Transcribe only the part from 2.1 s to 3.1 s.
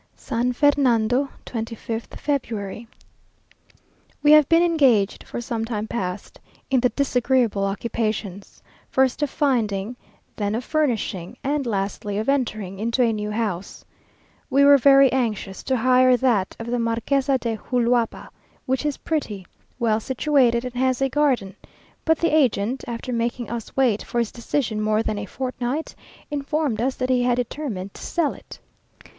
February.